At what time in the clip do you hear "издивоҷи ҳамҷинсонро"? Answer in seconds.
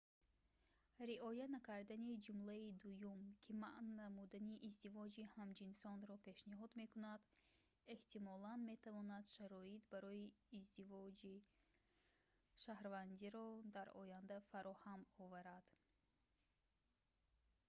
4.69-6.15